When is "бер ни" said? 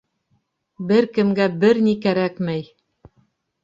1.67-1.97